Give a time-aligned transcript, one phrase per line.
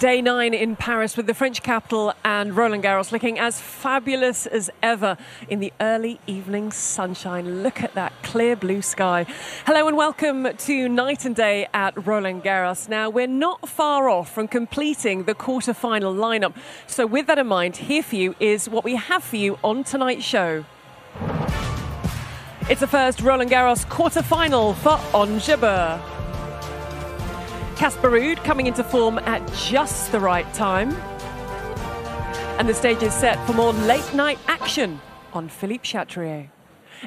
[0.00, 4.70] Day nine in Paris with the French capital and Roland Garros looking as fabulous as
[4.82, 7.62] ever in the early evening sunshine.
[7.62, 9.26] Look at that clear blue sky.
[9.66, 12.88] Hello and welcome to Night and Day at Roland Garros.
[12.88, 16.56] Now, we're not far off from completing the quarter-final lineup.
[16.86, 19.84] So, with that in mind, here for you is what we have for you on
[19.84, 20.64] tonight's show.
[22.70, 26.19] It's the first Roland Garros quarter-final for Jabeur.
[27.80, 30.92] Casper Ruud coming into form at just the right time.
[32.58, 35.00] And the stage is set for more late night action
[35.32, 36.50] on Philippe Chatrier.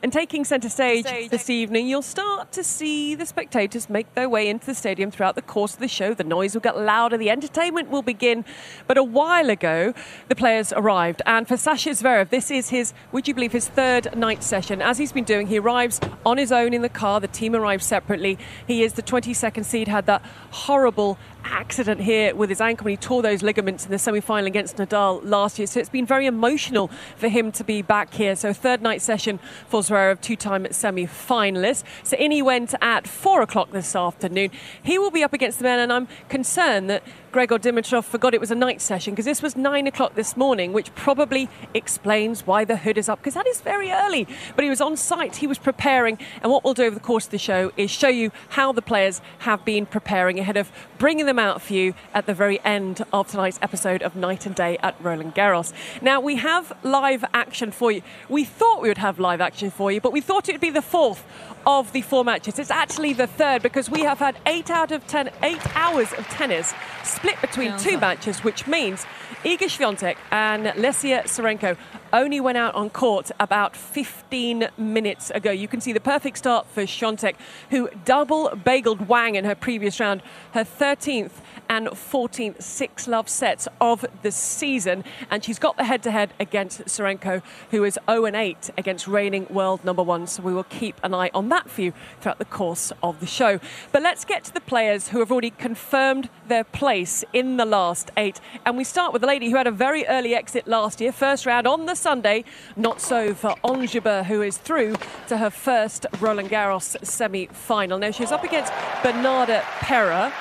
[0.01, 4.49] And taking centre stage, this evening, you'll start to see the spectators make their way
[4.49, 6.13] into the stadium throughout the course of the show.
[6.13, 8.43] The noise will get louder, the entertainment will begin.
[8.87, 9.93] But a while ago,
[10.29, 11.21] the players arrived.
[11.25, 14.81] And for Sascha Zverev, this is his, would you believe, his third night session.
[14.81, 17.19] As he's been doing, he arrives on his own in the car.
[17.19, 18.39] The team arrives separately.
[18.65, 22.97] He is the 22nd seed, had that horrible accident here with his ankle when he
[22.97, 25.67] tore those ligaments in the semi final against Nadal last year.
[25.67, 28.35] So it's been very emotional for him to be back here.
[28.35, 31.83] So, third night session for Zverev, two time semi finalist.
[32.03, 34.51] So, in he went at four o'clock this afternoon.
[34.81, 38.39] He will be up against the men, and I'm concerned that Grigor Dimitrov forgot it
[38.39, 42.63] was a night session because this was nine o'clock this morning, which probably explains why
[42.63, 44.27] the hood is up because that is very early.
[44.55, 47.25] But he was on site, he was preparing, and what we'll do over the course
[47.25, 51.25] of the show is show you how the players have been preparing ahead of bringing
[51.25, 54.77] them out for you at the very end of tonight's episode of Night and Day
[54.81, 55.73] at Roland Garros.
[56.01, 58.01] Now, we have live action for you.
[58.29, 60.69] We thought we would have live action for you, but we thought it would be
[60.69, 61.23] the fourth
[61.65, 62.59] of the four matches.
[62.59, 66.27] It's actually the third because we have had eight out of ten, eight hours of
[66.27, 66.73] tennis
[67.03, 69.05] split between two matches, which means
[69.43, 71.77] Iga Swiatek and Lesia Tsurenko
[72.13, 75.51] only went out on court about 15 minutes ago.
[75.51, 77.35] You can see the perfect start for Swiatek,
[77.71, 80.21] who double bageled Wang in her previous round,
[80.53, 81.31] her 13th
[81.69, 85.03] and 14th six love sets of the season.
[85.31, 87.41] And she's got the head to head against Tsurenko,
[87.71, 90.27] who is 0 8 against reigning world number one.
[90.27, 93.25] So we will keep an eye on that for you throughout the course of the
[93.25, 93.59] show.
[93.91, 98.11] But let's get to the players who have already confirmed their place in the last
[98.17, 98.39] eight.
[98.65, 101.45] And we start with a lady who had a very early exit last year, first
[101.45, 102.43] round on the Sunday.
[102.75, 104.95] Not so for Jabeur, who is through
[105.27, 107.97] to her first Roland Garros semi final.
[107.97, 110.33] Now she's up against Bernarda Pera.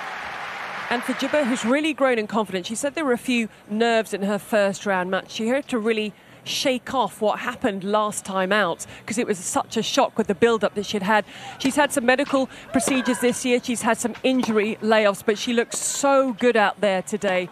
[0.91, 4.13] And for Jabeur, who's really grown in confidence, she said there were a few nerves
[4.13, 5.31] in her first round match.
[5.31, 6.13] She had to really
[6.45, 10.35] shake off what happened last time out because it was such a shock with the
[10.35, 11.25] build up that she'd had.
[11.61, 15.79] She's had some medical procedures this year, she's had some injury layoffs, but she looks
[15.79, 17.49] so good out there today.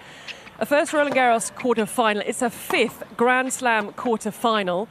[0.60, 4.88] A first Roland Garros quarter final, it's a fifth Grand Slam quarter final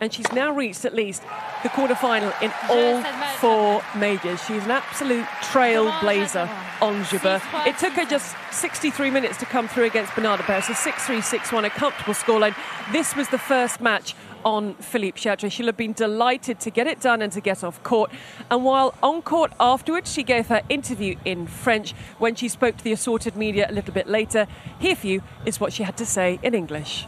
[0.00, 1.22] and she's now reached at least
[1.62, 3.02] the quarter-final in all
[3.36, 4.42] four majors.
[4.46, 6.48] She's an absolute trailblazer
[6.80, 7.66] Ons Jabeur.
[7.66, 11.66] It took her just 63 minutes to come through against Bernarda Pera, so 6-3, 6-1,
[11.66, 12.54] a comfortable scoreline.
[12.92, 14.14] This was the first match
[14.44, 15.50] on Philippe Chatrier.
[15.50, 18.10] She'll have been delighted to get it done and to get off court.
[18.50, 21.92] And while on court afterwards, she gave her interview in French.
[22.18, 24.46] When she spoke to the assorted media a little bit later,
[24.78, 27.06] here for you is what she had to say in English.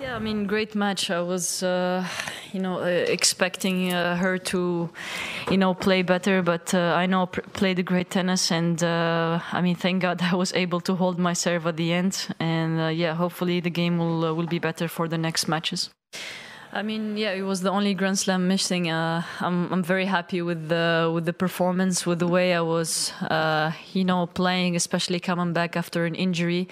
[0.00, 1.10] Yeah, I mean, great match.
[1.10, 2.06] I was, uh,
[2.52, 4.90] you know, uh, expecting uh, her to,
[5.50, 9.40] you know, play better, but uh, I know pr- played a great tennis, and uh,
[9.52, 12.94] I mean, thank God I was able to hold my serve at the end, and
[12.94, 15.90] yeah, hopefully the game will will be better for the next matches.
[16.76, 18.90] I mean, yeah, it was the only Grand Slam missing.
[18.90, 23.12] Uh, I'm I'm very happy with the with the performance, with the way I was,
[23.30, 26.66] uh, you know, playing, especially coming back after an injury.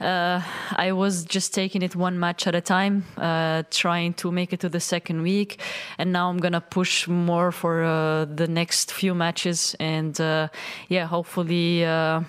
[0.00, 0.42] Uh,
[0.76, 4.60] I was just taking it one match at a time, uh, trying to make it
[4.60, 5.60] to the second week,
[5.98, 10.48] and now I'm gonna push more for uh, the next few matches, and uh,
[10.88, 11.82] yeah, hopefully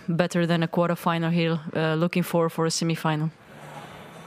[0.09, 1.59] better than a quarterfinal here.
[1.95, 3.29] looking forward for a semifinal.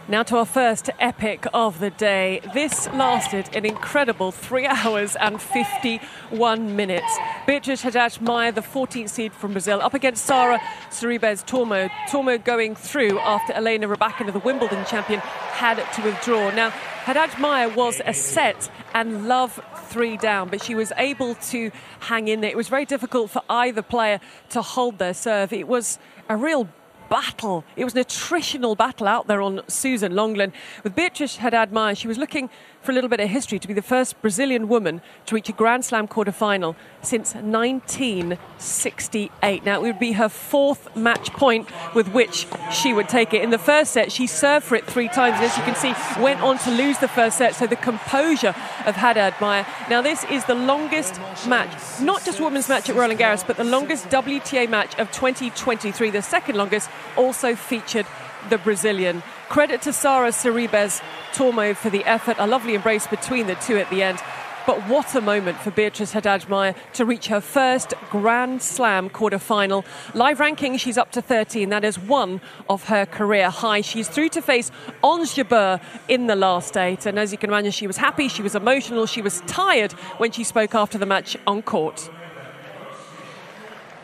[0.09, 2.41] Now to our first epic of the day.
[2.55, 7.19] This lasted an incredible three hours and 51 minutes.
[7.45, 10.61] Beatriz Haddad Maia, the 14th seed from Brazil, up against Sara
[10.91, 11.91] Sorribes Tormo.
[12.09, 16.53] Tormo going through after Elena Rybakina, the Wimbledon champion, had to withdraw.
[16.53, 21.73] Now, Haddad Maia was a set and love three down, but she was able to
[21.99, 22.51] hang in there.
[22.51, 24.21] It was very difficult for either player
[24.51, 25.53] to hold their serve.
[25.53, 25.99] It was
[26.29, 26.69] a real
[27.09, 27.65] battle.
[27.77, 30.53] It was an attritional battle out there on Suzanne Lenglen.
[30.83, 32.51] With Beatriz Haddad Maia, she was looking
[32.87, 35.53] for a little bit of history to be the first Brazilian woman to reach a
[35.53, 39.65] Grand Slam quarterfinal since 1968.
[39.65, 43.43] Now, it would be her fourth match point with which she would take it.
[43.43, 45.93] In the first set, she served for it three times, and as you can see,
[46.23, 47.57] went on to lose the first set.
[47.57, 48.55] So the composure
[48.87, 49.67] of Haddad Maia.
[49.91, 51.19] Now, this is the longest
[51.49, 56.11] match, not just women's match at Roland Garros, but the longest WTA match of 2023.
[56.11, 58.07] The second longest also featured
[58.49, 59.25] the Brazilian.
[59.49, 61.01] Credit to Sara Sorribes
[61.33, 64.19] Tormo for the effort, a lovely embrace between the two at the end.
[64.67, 69.85] But what a moment for Beatriz Haddad Maia to reach her first Grand Slam quarter-final.
[70.13, 71.69] Live ranking, she's up to 13.
[71.69, 73.83] That is one of her career high.
[73.83, 74.73] She's through to face
[75.05, 77.07] Ons Jabeur in the last eight.
[77.07, 80.33] And as you can imagine, she was happy, she was emotional, she was tired when
[80.33, 82.11] she spoke after the match on court.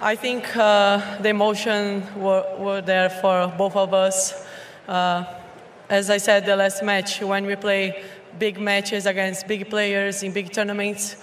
[0.01, 4.47] I think uh, the emotion were, were there for both of us.
[4.93, 5.25] Uh,
[5.89, 8.05] as I said, the last match, when we play
[8.39, 11.17] big matches against big players in big tournaments,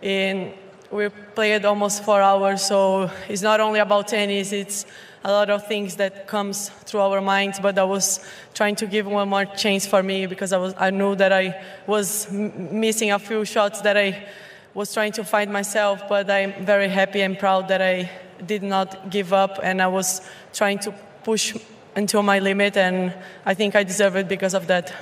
[0.00, 0.52] in,
[0.90, 4.86] we played almost four hours, so it's not only about tennis, it's
[5.22, 8.18] a lot of things that comes through our minds, but I was
[8.54, 11.64] trying to give one more chance for me because I, was, I knew that I
[11.86, 14.26] was m- missing a few shots that I
[14.74, 18.10] was trying to find myself, but I'm very happy and proud that I
[18.44, 20.22] did not give up and I was
[20.52, 20.92] trying to
[21.22, 21.54] push
[21.94, 24.92] until my limit, and I think I deserve it because of that.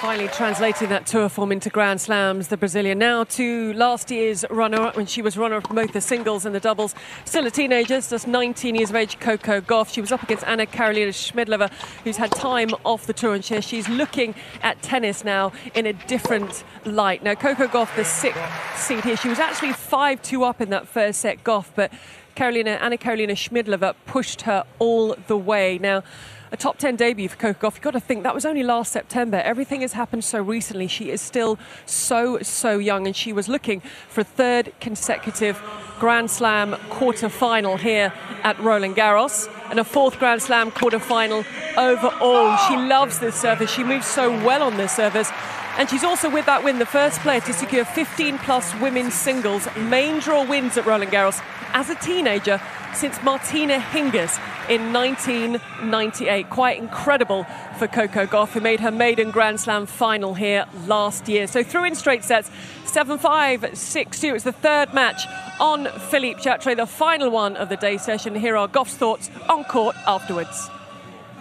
[0.00, 4.94] Finally translating that tour form into Grand Slams, the Brazilian now to last year's runner-up
[4.94, 6.94] when she was runner-up both the singles and the doubles.
[7.24, 9.90] Still a teenager, just 19 years of age, Coco Gauff.
[9.90, 11.72] She was up against Anna Karolina Schmiedlova,
[12.04, 16.62] who's had time off the tour and she's looking at tennis now in a different
[16.84, 17.22] light.
[17.22, 18.38] Now, Coco Gauff, the sixth
[18.76, 21.90] seed here, she was actually 5-2 up in that first set, Gauff, but
[22.36, 25.78] Karolina, Anna Karolina Schmiedlova pushed her all the way.
[25.78, 26.04] Now,
[26.52, 27.74] a top 10 debut for Coco Gauff.
[27.74, 29.38] You've got to think that was only last September.
[29.38, 30.86] Everything has happened so recently.
[30.86, 35.60] She is still so, so young, and she was looking for a third consecutive
[35.98, 38.12] Grand Slam quarter final here
[38.44, 41.42] at Roland Garros and a fourth Grand Slam quarter final
[41.76, 42.56] overall.
[42.68, 43.70] She loves this service.
[43.70, 45.30] She moves so well on this service.
[45.78, 49.68] And she's also, with that win, the first player to secure 15 plus women's singles
[49.76, 51.42] main draw wins at Roland Garros
[51.76, 52.58] as a teenager
[52.94, 54.40] since Martina Hingis
[54.70, 56.48] in 1998.
[56.48, 57.44] Quite incredible
[57.78, 61.46] for Coco Gauff, who made her maiden Grand Slam final here last year.
[61.46, 62.50] So through in straight sets,
[62.86, 64.34] 7 5, 6 2.
[64.34, 65.26] It's the third match
[65.60, 68.34] on Philippe Chatrier, the final one of the day session.
[68.34, 70.70] Here are Gauff's thoughts on court afterwards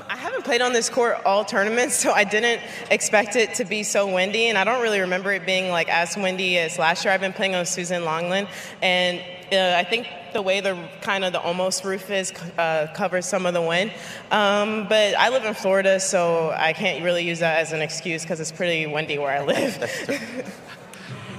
[0.07, 2.61] I haven't played on this court all tournaments, so I didn't
[2.91, 6.15] expect it to be so windy, and I don't really remember it being like as
[6.15, 7.13] windy as last year.
[7.13, 8.47] I've been playing on Suzanne Lenglen,
[8.81, 9.19] and
[9.51, 13.45] uh, I think the way the kind of the almost roof is uh, covers some
[13.45, 13.89] of the wind.
[14.31, 18.23] Um, but I live in Florida, so I can't really use that as an excuse
[18.23, 20.51] because it's pretty windy where I live.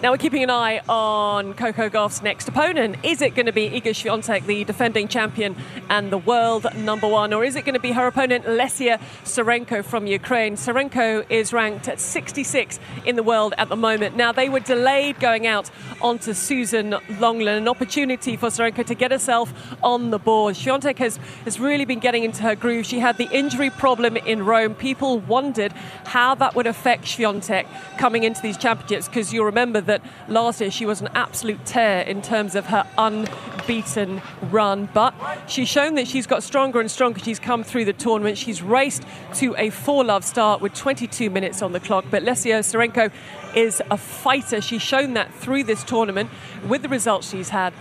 [0.06, 2.94] Now we're keeping an eye on Coco Gauff's next opponent.
[3.02, 5.56] Is it going to be Iga Swiatek, the defending champion
[5.90, 9.84] and the world number one, or is it going to be her opponent Lesia Tsurenko
[9.84, 10.54] from Ukraine?
[10.54, 14.14] Tsurenko is ranked at 66 in the world at the moment.
[14.14, 19.10] Now they were delayed going out onto Suzanne Lenglen, an opportunity for Tsurenko to get
[19.10, 20.54] herself on the board.
[20.54, 22.86] Swiatek has, has really been getting into her groove.
[22.86, 24.76] She had the injury problem in Rome.
[24.76, 25.72] People wondered
[26.04, 27.66] how that would affect Swiatek
[27.98, 29.95] coming into these championships because you'll remember that
[30.28, 34.88] last year she was an absolute tear in terms of her unbeaten run.
[34.92, 35.14] But
[35.46, 37.20] she's shown that she's got stronger and stronger.
[37.20, 38.38] She's come through the tournament.
[38.38, 39.04] She's raced
[39.34, 42.04] to a four love start with 22 minutes on the clock.
[42.10, 43.12] But Lesia Tsurenko
[43.54, 44.60] is a fighter.
[44.60, 46.30] She's shown that through this tournament
[46.66, 47.72] with the results she's had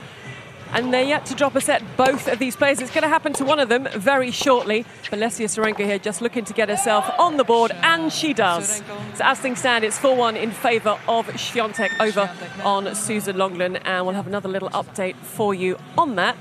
[0.73, 2.79] and they're yet to drop a set, both of these players.
[2.79, 4.85] It's going to happen to one of them very shortly.
[5.11, 8.83] Lesia Tsurenko here just looking to get herself on the board, and she does.
[9.15, 12.29] So as things stand, it's 4-1 in favour of Swiatek over
[12.63, 16.35] on Suzanne Lenglen, and we'll have another little update for you on that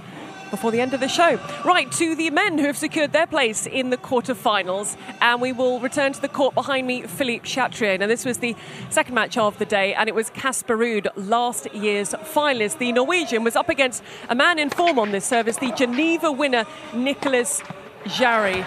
[0.55, 1.41] before the end of the show.
[1.65, 5.81] Right, to the men who have secured their place in the quarterfinals, and we will
[5.81, 7.99] return to the court behind me, Philippe Chatrier.
[7.99, 8.55] Now, this was the
[8.89, 12.79] second match of the day, and it was Casper Ruud, last year's finalist.
[12.79, 16.67] The Norwegian was up against a man in form on this service, the Geneva winner,
[16.95, 17.61] Nicolas
[18.07, 18.65] Jarry.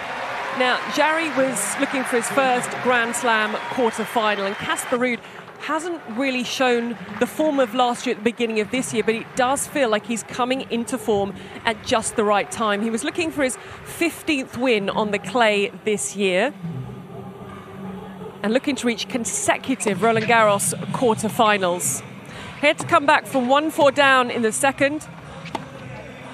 [0.58, 5.20] Now, Jarry was looking for his first Grand Slam quarter-final, and Casper Ruud
[5.68, 9.14] hasn't really shown the form of last year at the beginning of this year, but
[9.14, 11.34] it does feel like he's coming into form
[11.66, 12.80] at just the right time.
[12.80, 16.54] He was looking for his 15th win on the clay this year
[18.42, 22.02] and looking to reach consecutive Roland Garros quarterfinals.
[22.62, 25.06] He had to come back from 1 4 down in the second.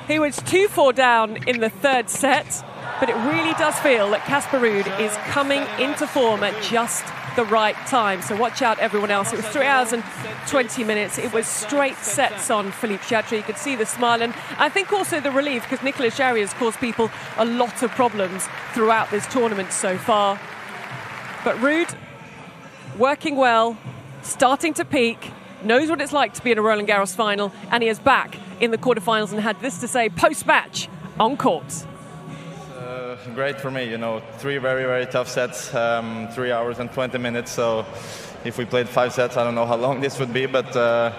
[0.07, 2.65] He was 2 4 down in the third set,
[3.01, 7.05] but it really does feel that Casper Ruud is coming into form at just
[7.37, 8.23] the right time.
[8.23, 9.33] So watch out, everyone else.
[9.33, 10.03] It was three hours and
[10.49, 11.19] 20 minutes.
[11.19, 13.39] It was straight sets on Philippe Chatrier.
[13.39, 14.23] You could see the smile.
[14.23, 17.91] And I think also the relief because Nicolas Jarry has caused people a lot of
[17.93, 20.39] problems throughout this tournament so far.
[21.45, 21.95] But Ruud,
[22.99, 23.77] working well,
[24.23, 25.31] starting to peak,
[25.63, 28.39] knows what it's like to be in a Roland Garros final, and he is back
[28.61, 30.89] in the quarterfinals and had this to say post match
[31.19, 31.87] on court.
[33.35, 37.19] Great for me, you know, three very, very tough sets, um, three hours and 20
[37.19, 37.53] minutes.
[37.53, 37.85] So
[38.45, 41.13] if we played five sets, I don't know how long this would be, but uh,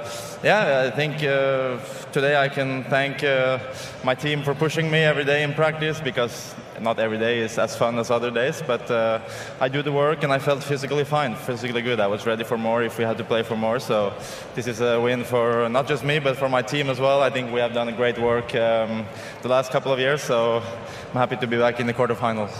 [0.43, 1.77] yeah, I think uh,
[2.11, 3.59] today I can thank uh,
[4.03, 7.75] my team for pushing me every day in practice because not every day is as
[7.75, 9.19] fun as other days, but uh,
[9.59, 11.99] I do the work and I felt physically fine, physically good.
[11.99, 13.79] I was ready for more if we had to play for more.
[13.79, 14.13] So
[14.55, 17.21] this is a win for not just me, but for my team as well.
[17.21, 19.05] I think we have done great work um,
[19.41, 22.51] the last couple of years, so I'm happy to be back in the quarterfinals.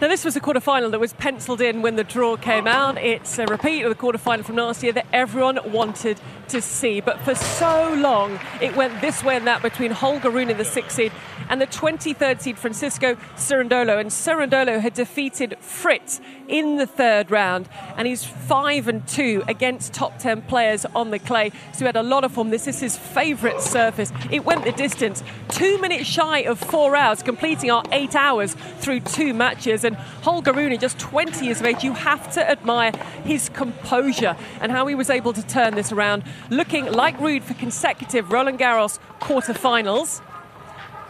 [0.00, 2.98] Now, this was a quarterfinal that was penciled in when the draw came out.
[2.98, 6.20] It's a repeat of the quarterfinal from last year that everyone wanted
[6.50, 7.00] to see.
[7.00, 10.64] But for so long, it went this way and that between Holger Rune in the
[10.64, 11.12] sixth seed
[11.48, 14.00] and the 23rd seed Francisco Cerundolo.
[14.00, 19.92] And Cerundolo had defeated Fritz in the third round, and he's 5 and 2 against
[19.92, 21.50] top 10 players on the clay.
[21.72, 22.50] So he had a lot of form.
[22.50, 24.12] This is his favourite surface.
[24.30, 29.00] It went the distance, two minutes shy of four hours, completing our eight hours through
[29.00, 29.84] two matches.
[29.84, 32.92] And Holger Rune, just 20 years of age, you have to admire
[33.24, 37.54] his composure and how he was able to turn this around, looking like Ruud for
[37.54, 40.22] consecutive Roland Garros quarterfinals.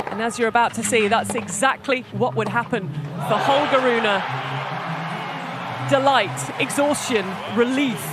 [0.06, 4.02] And as you're about to see, that's exactly what would happen for Holger Rune.
[5.90, 8.04] Delight, exhaustion, relief.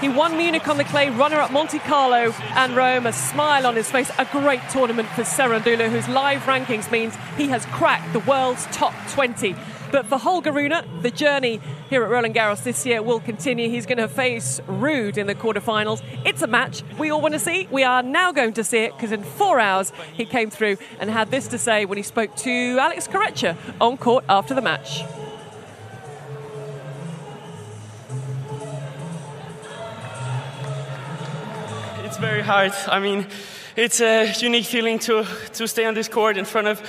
[0.00, 3.76] He won Munich on the clay, runner up Monte Carlo and Rome, a smile on
[3.76, 4.10] his face.
[4.18, 8.92] A great tournament for Cerundolo, whose live rankings means he has cracked the world's top
[9.10, 9.54] 20.
[9.90, 11.60] But for Holger Rune, the journey
[11.90, 13.68] here at Roland Garros this year will continue.
[13.68, 16.02] He's going to face Ruud in the quarterfinals.
[16.24, 17.68] It's a match we all want to see.
[17.70, 21.10] We are now going to see it because in four hours he came through and
[21.10, 25.02] had this to say when he spoke to Alex Corretja on court after the match.
[32.04, 32.72] It's very hard.
[32.86, 33.26] I mean,
[33.76, 36.80] it's a unique feeling to, to stay on this court in front of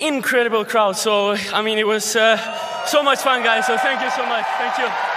[0.00, 0.96] incredible crowd.
[0.96, 2.36] So, I mean, it was uh,
[2.84, 3.66] so much fun, guys.
[3.66, 4.44] So, thank you so much.
[4.58, 5.13] Thank you.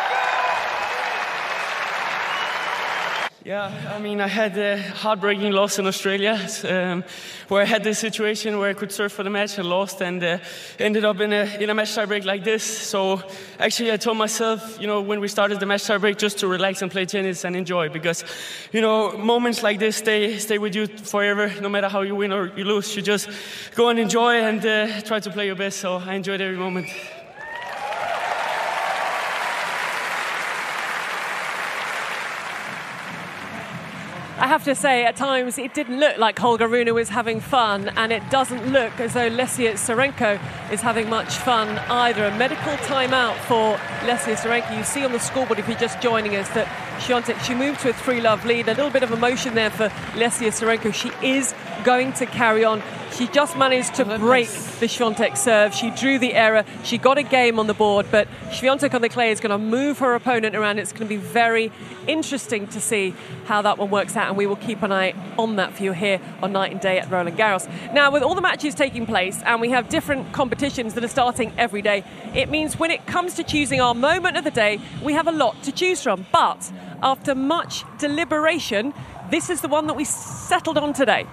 [3.47, 7.05] Yeah, I mean, I had a heartbreaking loss in Australia, um,
[7.47, 10.21] where I had this situation where I could serve for the match and lost, and
[10.21, 10.39] uh,
[10.79, 12.63] ended up in a in a match tiebreak like this.
[12.63, 13.23] So
[13.57, 16.81] actually, I told myself, you know, when we started the match tiebreak, just to relax
[16.81, 18.25] and play tennis and enjoy, because,
[18.73, 21.49] you know, moments like this stay stay with you forever.
[21.61, 23.29] No matter how you win or you lose, you just
[23.75, 25.77] go and enjoy and uh, try to play your best.
[25.77, 26.89] So I enjoyed every moment.
[34.39, 37.89] I have to say, at times it didn't look like Holger Rune was having fun,
[37.97, 40.39] and it doesn't look as though Lesia Tsurenko
[40.71, 42.23] is having much fun either.
[42.25, 44.77] A medical timeout for Lesia Tsurenko.
[44.77, 46.67] You see on the scoreboard, if you're just joining us, that
[47.43, 48.67] she moved to a three love lead.
[48.67, 50.93] A little bit of emotion there for Lesia Tsurenko.
[50.93, 52.83] She is going to carry on.
[53.17, 55.73] She just managed to break the Swiatek serve.
[55.73, 56.63] She drew the error.
[56.83, 59.57] She got a game on the board, but Swiatek on the clay is going to
[59.57, 60.77] move her opponent around.
[60.77, 61.71] It's going to be very
[62.05, 65.55] interesting to see how that one works out, and we will keep an eye on
[65.55, 67.67] that for you here on Night and Day at Roland Garros.
[67.91, 71.51] Now, with all the matches taking place, and we have different competitions that are starting
[71.57, 72.03] every day,
[72.35, 75.31] it means when it comes to choosing our moment of the day, we have a
[75.31, 76.27] lot to choose from.
[76.31, 76.71] But
[77.01, 78.93] after much deliberation,
[79.31, 81.25] this is the one that we settled on today.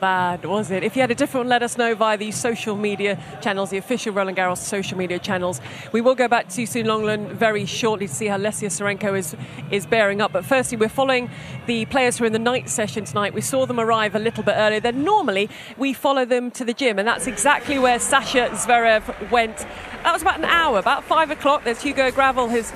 [0.00, 0.84] Bad, was it?
[0.84, 3.78] If you had a different one, let us know via the social media channels, the
[3.78, 5.60] official Roland Garros social media channels.
[5.90, 9.34] We will go back to Sue Longland very shortly to see how Lesia Tsurenko is,
[9.72, 10.30] is bearing up.
[10.30, 11.28] But firstly, we're following
[11.66, 13.34] the players who are in the night session tonight.
[13.34, 14.78] We saw them arrive a little bit earlier.
[14.78, 19.56] Then normally we follow them to the gym, and that's exactly where Sascha Zverev went.
[20.04, 21.64] That was about an hour, about five o'clock.
[21.64, 22.72] There's Hugo Gravel, his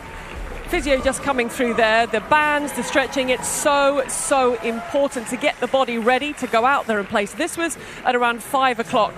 [0.72, 2.06] physio just coming through there.
[2.06, 6.64] The bands, the stretching, it's so, so important to get the body ready to go
[6.64, 7.26] out there and play.
[7.26, 7.76] So this was
[8.06, 9.12] at around five o'clock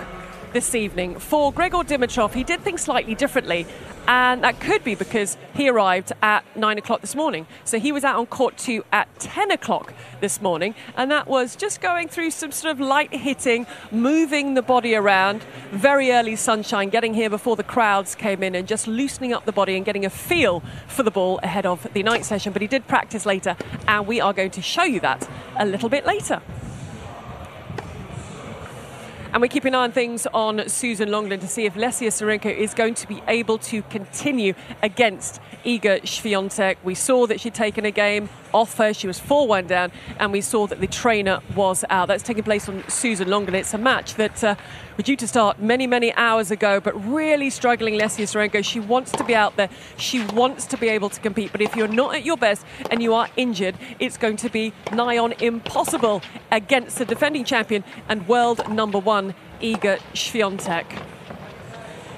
[0.55, 1.19] this evening.
[1.19, 3.67] For Grigor Dimitrov, he did things slightly differently,
[4.07, 7.47] and that could be because he arrived at 9 o'clock this morning.
[7.65, 11.57] So he was out on court two at 10 o'clock this morning, and that was
[11.57, 15.43] just going through some sort of light hitting, moving the body around,
[15.73, 19.53] very early sunshine, getting here before the crowds came in, and just loosening up the
[19.53, 22.53] body and getting a feel for the ball ahead of the night session.
[22.53, 23.57] But he did practice later,
[23.89, 26.41] and we are going to show you that a little bit later.
[29.35, 32.57] And we keep an eye on things on Suzanne Lenglen to see if Lesia Tsurenko
[32.57, 36.77] is going to be able to continue against Iga Swiatek.
[36.85, 38.95] We saw that she'd taken a game off her.
[38.95, 42.09] She was 4 1 down, and we saw that the trainer was out.
[42.09, 43.55] That's taking place on Suzanne Lenglen.
[43.55, 44.55] It's a match that uh,
[44.97, 48.65] was due to start many, many hours ago, but really struggling Lesia Tsurenko.
[48.65, 49.69] She wants to be out there,
[49.99, 53.03] she wants to be able to compete, but if you're not at your best and
[53.03, 58.27] you are injured, it's going to be nigh on impossible against the defending champion and
[58.29, 61.14] world number one, Iga Swiatek.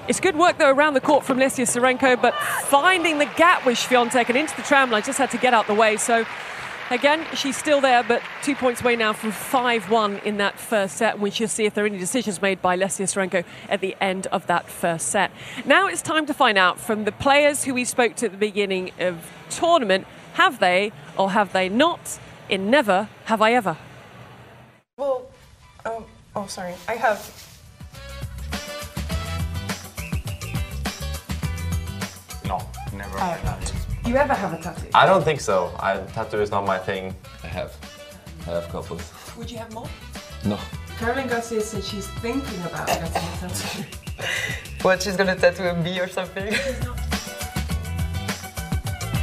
[0.08, 3.76] It's good work though around the court from Lesia Tsurenko, but finding the gap with
[3.76, 5.96] Swiatek and into the tram line just had to get out the way.
[5.96, 6.24] So
[6.90, 11.18] again, she's still there, but two points away now from 5-1 in that first set.
[11.18, 14.28] We shall see if there are any decisions made by Lesia Tsurenko at the end
[14.28, 15.32] of that first set.
[15.64, 18.38] Now it's time to find out from the players who we spoke to at the
[18.38, 23.76] beginning of tournament, have they or have they not in Never Have I Ever?
[24.98, 25.26] Well,
[25.84, 26.04] um,
[26.36, 27.45] oh sorry, I have
[33.18, 33.72] I have not.
[34.06, 34.88] You ever have a tattoo?
[34.94, 35.74] I don't think so.
[35.80, 37.14] I, tattoo is not my thing.
[37.42, 37.72] I have.
[38.46, 39.12] I have couples.
[39.36, 39.88] Would you have more?
[40.44, 40.58] No.
[40.98, 43.84] Caroline Garcia said she's thinking about getting a tattoo.
[44.82, 46.54] What, she's gonna tattoo a bee or something?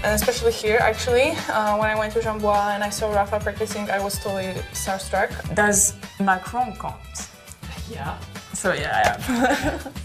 [0.03, 3.89] And especially here, actually, uh, when I went to Jambois and I saw Rafa practicing,
[3.89, 5.31] I was totally starstruck.
[5.55, 7.29] Does Macron count?
[7.89, 8.17] Yeah.
[8.53, 9.93] So yeah, I have.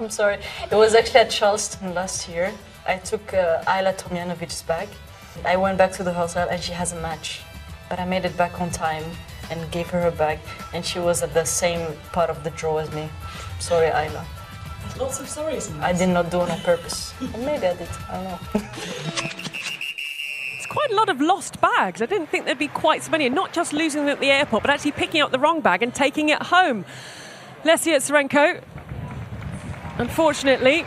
[0.00, 0.38] I'm sorry.
[0.70, 2.52] It was actually at Charleston last year.
[2.86, 4.88] I took uh, Ajla Tomljanovic's bag.
[5.44, 7.42] I went back to the hotel and she has a match.
[7.90, 9.04] But I made it back on time
[9.50, 10.38] and gave her her bag,
[10.72, 13.10] and she was at the same part of the draw as me.
[13.58, 14.24] Sorry, Ayla.
[14.98, 15.68] Lots of sorries.
[15.70, 17.12] in I did not do it on purpose.
[17.34, 17.88] Or maybe I did.
[18.08, 18.38] I don't know.
[20.56, 22.00] It's quite a lot of lost bags.
[22.00, 24.30] I didn't think there'd be quite so many, and not just losing them at the
[24.30, 26.84] airport, but actually picking up the wrong bag and taking it home.
[27.64, 28.62] Lesia Tsurenko,
[30.00, 30.84] unfortunately,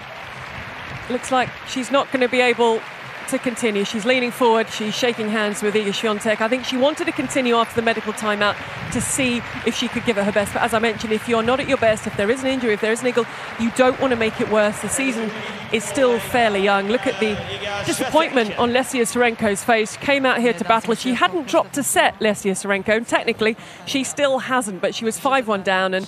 [1.09, 2.81] looks like she's not going to be able
[3.29, 3.85] to continue.
[3.85, 6.41] She's leaning forward, she's shaking hands with Iga Swiatek.
[6.41, 8.55] I think she wanted to continue after the medical timeout
[8.91, 10.53] to see if she could give it her best.
[10.53, 12.73] But as I mentioned, if you're not at your best, if there is an injury,
[12.73, 13.25] if there is an eagle,
[13.59, 14.81] you don't want to make it worse.
[14.81, 15.31] The season
[15.71, 16.89] is still fairly young.
[16.89, 17.37] Look at the
[17.85, 19.95] disappointment on Lesia Tsurenko's face.
[19.97, 20.95] Came out here to battle.
[20.95, 25.19] She hadn't dropped a set, Lesia Tsurenko, and technically she still hasn't, but she was
[25.19, 26.07] 5 1 down and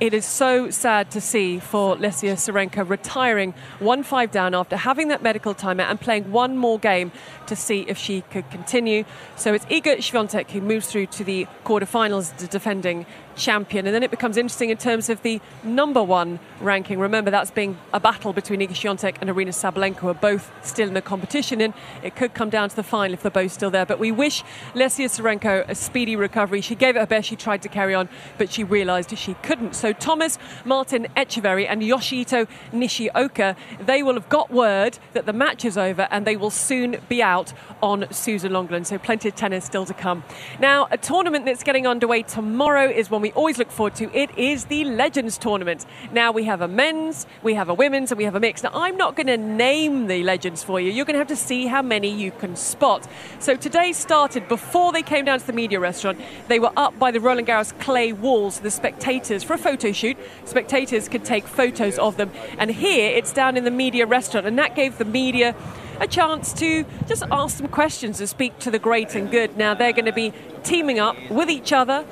[0.00, 5.08] it is so sad to see for Lesia Tsurenko retiring 1 5 down after having
[5.08, 7.12] that medical timeout and playing one more game
[7.46, 9.04] to see if she could continue.
[9.36, 13.04] So it's Iga Swiatek who moves through to the quarterfinals, defending
[13.40, 13.86] champion.
[13.86, 16.98] And then it becomes interesting in terms of the number one ranking.
[16.98, 20.88] Remember, that's being a battle between Iga Swiatek and Aryna Sabalenka, who are both still
[20.88, 21.60] in the competition.
[21.60, 23.86] And it could come down to the final if they're both still there.
[23.86, 26.60] But we wish Lesia Tsurenko a speedy recovery.
[26.60, 27.28] She gave it her best.
[27.28, 29.74] She tried to carry on, but she realised she couldn't.
[29.74, 35.64] So Thomas, Martin Etcheverry, and Yoshihito Nishioka, they will have got word that the match
[35.64, 38.84] is over and they will soon be out on Suzanne Lenglen.
[38.84, 40.22] So plenty of tennis still to come.
[40.58, 44.10] Now, a tournament that's getting underway tomorrow is one we always look forward to.
[44.16, 45.86] It is the Legends Tournament.
[46.12, 48.62] Now, we have a men's, we have a women's, and we have a mix.
[48.62, 50.90] Now, I'm not going to name the legends for you.
[50.90, 53.06] You're going to have to see how many you can spot.
[53.38, 56.20] So today started before they came down to the media restaurant.
[56.48, 60.16] They were up by the Roland Garros clay walls, the spectators, for a photo shoot.
[60.44, 62.30] Spectators could take photos of them.
[62.58, 65.54] And here it's down in the media restaurant, and that gave the media
[66.00, 69.56] a chance to just ask some questions and speak to the great and good.
[69.56, 72.06] Now they're going to be teaming up with each other.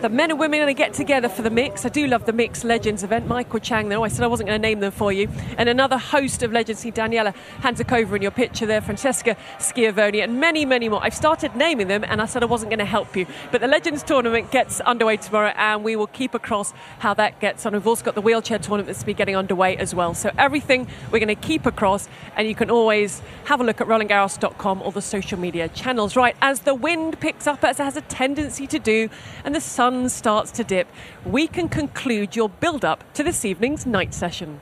[0.00, 1.84] The men and women are going to get together for the mix.
[1.84, 3.26] I do love the Mix Legends event.
[3.26, 5.28] Michael Chang, though, I said I wasn't going to name them for you.
[5.56, 10.38] And another host of legends, see Daniela Hantuchova in your picture there, Francesca Schiavone, and
[10.38, 11.02] many, many more.
[11.02, 13.26] I've started naming them, and I said I wasn't going to help you.
[13.50, 17.66] But the Legends tournament gets underway tomorrow, and we will keep across how that gets
[17.66, 17.72] on.
[17.72, 20.14] We've also got the wheelchair tournament that's be getting underway as well.
[20.14, 23.88] So everything we're going to keep across, and you can always have a look at
[23.88, 26.14] RolandGarros.com or the social media channels.
[26.14, 29.08] Right, as the wind picks up, as it has a tendency to do,
[29.44, 30.86] and the sun starts to dip,
[31.24, 34.60] we can conclude your build up to this evening's night session.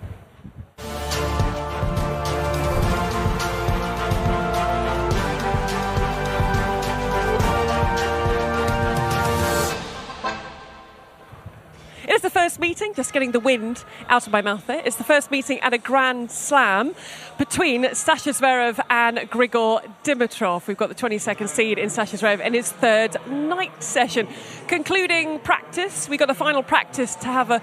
[12.46, 14.80] First meeting, just getting the wind out of my mouth there.
[14.84, 16.94] It's the first meeting at a Grand Slam
[17.38, 20.68] between Sascha Zverev and Grigor Dimitrov.
[20.68, 24.28] We've got the 22nd seed in Sascha Zverev in his third night session.
[24.68, 27.60] Concluding practice, we got the final practice to have a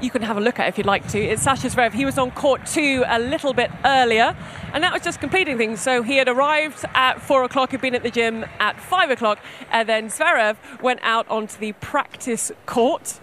[0.00, 1.18] you can have a look at if you'd like to.
[1.18, 1.92] It's Sascha Zverev.
[1.92, 4.36] He was on court two a little bit earlier,
[4.72, 5.80] and that was just completing things.
[5.80, 9.38] So he had arrived at four o'clock, had been at the gym at five o'clock,
[9.70, 13.20] and then Zverev went out onto the practice court.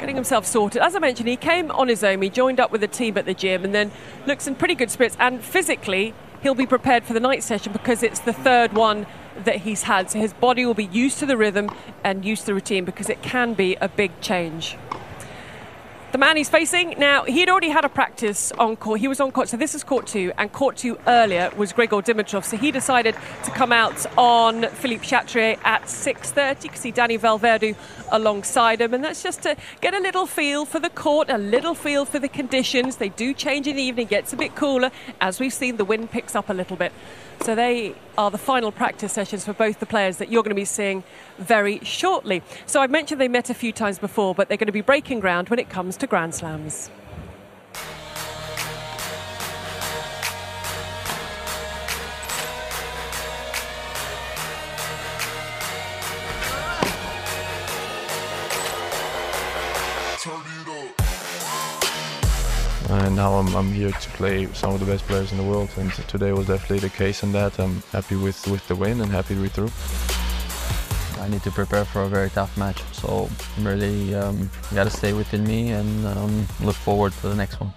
[0.00, 0.80] Getting himself sorted.
[0.80, 2.22] As I mentioned, he came on his own.
[2.22, 3.92] He joined up with the team at the gym and then
[4.26, 5.14] looks in pretty good spirits.
[5.20, 9.06] And physically, he'll be prepared for the night session because it's the third one
[9.44, 10.10] that he's had.
[10.10, 11.70] So his body will be used to the rhythm
[12.02, 14.78] and used to the routine because it can be a big change.
[16.12, 18.98] The man he's facing now, he'd already had a practice on court.
[18.98, 22.04] He was on court, so this is court two, and court two earlier was Grigor
[22.04, 22.44] Dimitrov.
[22.44, 26.64] So he decided to come out on Philippe Chatrier at 6:30.
[26.64, 27.76] You can see Dani Vallverdu
[28.10, 31.76] alongside him, and that's just to get a little feel for the court, a little
[31.76, 32.96] feel for the conditions.
[32.96, 34.90] They do change in the evening, gets a bit cooler.
[35.20, 36.90] As we've seen, the wind picks up a little bit.
[37.42, 40.54] So they are the final practice sessions for both the players that you're going to
[40.54, 41.02] be seeing
[41.38, 42.42] very shortly.
[42.66, 45.20] So I've mentioned they met a few times before, but they're going to be breaking
[45.20, 46.90] ground when it comes to Grand Slams.
[62.90, 65.70] And now I'm, I'm here to play some of the best players in the world
[65.76, 69.10] and today was definitely the case in that I'm happy with, with the win and
[69.10, 69.70] happy with through.
[71.22, 74.90] I need to prepare for a very tough match so I'm really um, got to
[74.90, 77.72] stay within me and um, look forward to the next one.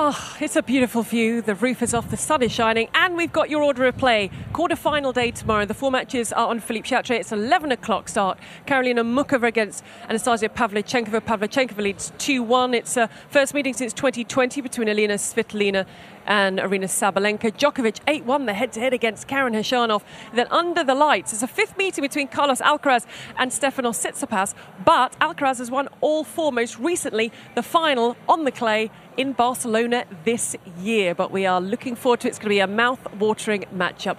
[0.00, 1.42] Oh, it's a beautiful view.
[1.42, 4.30] The roof is off, the sun is shining, and we've got your order of play.
[4.52, 5.66] Quarter final day tomorrow.
[5.66, 7.18] The four matches are on Philippe Chatrier.
[7.18, 8.38] It's 11 o'clock start.
[8.64, 11.20] Karolina Muchova against Anastasia Pavlyuchenkova.
[11.22, 12.74] Pavlyuchenkova leads 2 1.
[12.74, 15.84] It's a first meeting since 2020 between Elina Svitolina
[16.28, 17.50] and Aryna Sabalenka.
[17.50, 20.02] Djokovic 8 1, the head to head against Karen Khachanov.
[20.34, 24.54] Then under the lights, it's a fifth meeting between Carlos Alcaraz and Stefanos Tsitsipas.
[24.84, 30.04] But Alcaraz has won all four, most recently, the final on the clay in Barcelona
[30.24, 31.14] this year.
[31.14, 32.30] But we are looking forward to it.
[32.30, 34.18] It's going to be a mouth watering matchup.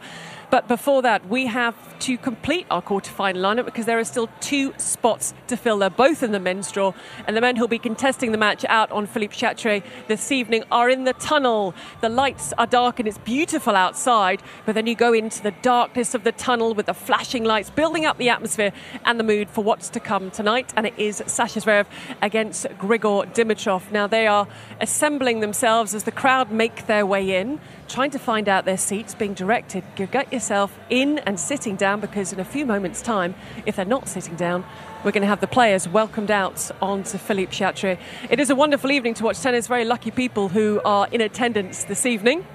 [0.49, 4.73] But before that, we have to complete our quarter-final lineup because there are still two
[4.77, 5.77] spots to fill.
[5.77, 6.93] They're both in the men's draw,
[7.27, 10.89] and the men who'll be contesting the match out on Philippe Chatrier this evening are
[10.89, 11.75] in the tunnel.
[12.01, 16.15] The lights are dark and it's beautiful outside, but then you go into the darkness
[16.15, 18.71] of the tunnel with the flashing lights, building up the atmosphere
[19.05, 20.73] and the mood for what's to come tonight.
[20.75, 21.85] And it is Sascha Zverev
[22.21, 23.91] against Grigor Dimitrov.
[23.91, 24.47] Now they are
[24.81, 29.15] assembling themselves as the crowd make their way in trying to find out their seats,
[29.15, 33.75] being directed, get yourself in and sitting down because in a few moments' time, if
[33.75, 34.63] they're not sitting down,
[35.03, 37.97] we're going to have the players welcomed out onto Philippe Chatrier.
[38.29, 41.83] It is a wonderful evening to watch tennis, very lucky people who are in attendance
[41.85, 42.45] this evening.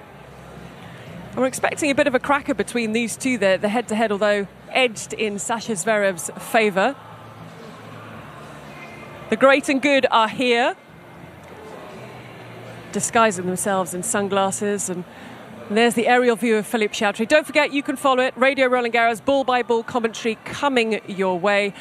[1.31, 3.95] And we're expecting a bit of a cracker between these two there, the head to
[3.95, 6.95] head, although edged in Sascha Zverev's favour.
[9.29, 10.77] The great and good are here
[12.95, 15.03] disguising themselves in sunglasses and
[15.69, 17.27] there's the aerial view of Philippe Chatrier.
[17.27, 18.35] Don't forget, you can follow it.
[18.37, 21.73] Radio Roland Garros, ball by ball commentary coming your way.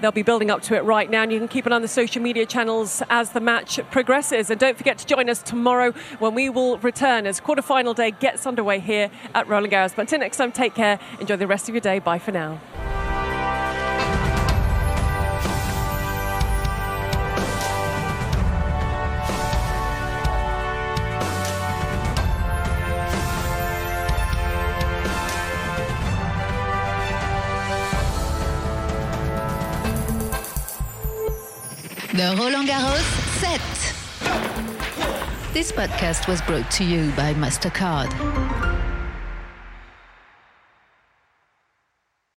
[0.00, 1.88] They'll be building up to it right now, and you can keep it on the
[1.88, 4.50] social media channels as the match progresses.
[4.50, 8.44] And don't forget to join us tomorrow when we will return as quarterfinal day gets
[8.44, 9.94] underway here at Roland Garros.
[9.94, 10.98] But until next time, take care.
[11.20, 12.00] Enjoy the rest of your day.
[12.00, 12.60] Bye for now.
[32.30, 33.02] Roland Garros
[33.40, 33.60] set.
[35.52, 38.51] This podcast was brought to you by MasterCard.